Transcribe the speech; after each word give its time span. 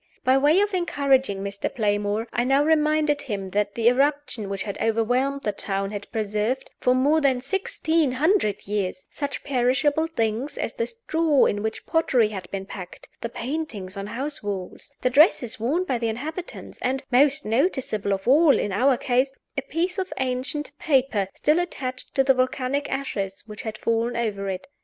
By 0.23 0.35
way 0.35 0.59
of 0.61 0.73
encouraging 0.73 1.43
Mr. 1.43 1.71
Playmore, 1.71 2.27
I 2.33 2.43
now 2.43 2.63
reminded 2.63 3.21
him 3.21 3.49
that 3.49 3.75
the 3.75 3.87
eruption 3.87 4.49
which 4.49 4.63
had 4.63 4.81
overwhelmed 4.81 5.43
the 5.43 5.51
town 5.51 5.91
had 5.91 6.11
preserved, 6.11 6.71
for 6.79 6.95
more 6.95 7.21
than 7.21 7.39
sixteen 7.39 8.13
hundred 8.13 8.67
years, 8.67 9.05
such 9.11 9.43
perishable 9.43 10.07
things 10.07 10.57
as 10.57 10.73
the 10.73 10.87
straw 10.87 11.45
in 11.45 11.61
which 11.61 11.85
pottery 11.85 12.29
had 12.29 12.49
been 12.49 12.65
packed; 12.65 13.07
the 13.21 13.29
paintings 13.29 13.95
on 13.95 14.07
house 14.07 14.41
walls; 14.41 14.91
the 15.01 15.11
dresses 15.11 15.59
worn 15.59 15.83
by 15.83 15.99
the 15.99 16.09
inhabitants; 16.09 16.79
and 16.81 17.03
(most 17.11 17.45
noticeable 17.45 18.11
of 18.11 18.27
all, 18.27 18.57
in 18.57 18.71
our 18.71 18.97
case) 18.97 19.31
a 19.55 19.61
piece 19.61 19.99
of 19.99 20.11
ancient 20.17 20.71
paper, 20.79 21.27
still 21.35 21.59
attached 21.59 22.15
to 22.15 22.23
the 22.23 22.33
volcanic 22.33 22.89
ashes 22.89 23.43
which 23.45 23.61
had 23.61 23.77
fallen 23.77 24.17
over 24.17 24.49
it. 24.49 24.65